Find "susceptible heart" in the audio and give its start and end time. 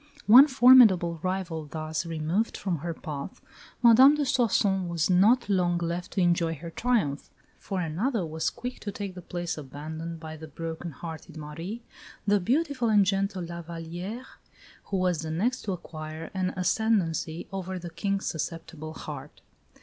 18.25-19.41